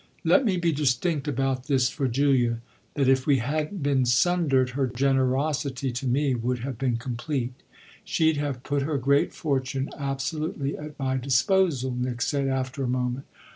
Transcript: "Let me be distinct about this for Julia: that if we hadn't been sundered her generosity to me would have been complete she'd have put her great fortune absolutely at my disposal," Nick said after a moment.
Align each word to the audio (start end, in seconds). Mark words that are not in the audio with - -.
"Let 0.23 0.43
me 0.45 0.57
be 0.57 0.71
distinct 0.71 1.27
about 1.27 1.65
this 1.67 1.91
for 1.91 2.07
Julia: 2.07 2.57
that 2.95 3.07
if 3.07 3.27
we 3.27 3.37
hadn't 3.37 3.83
been 3.83 4.03
sundered 4.07 4.71
her 4.71 4.87
generosity 4.87 5.91
to 5.91 6.07
me 6.07 6.33
would 6.33 6.61
have 6.61 6.79
been 6.79 6.97
complete 6.97 7.53
she'd 8.03 8.37
have 8.37 8.63
put 8.63 8.81
her 8.81 8.97
great 8.97 9.31
fortune 9.31 9.89
absolutely 9.95 10.75
at 10.75 10.97
my 10.97 11.17
disposal," 11.17 11.95
Nick 11.95 12.23
said 12.23 12.47
after 12.47 12.83
a 12.83 12.87
moment. 12.87 13.25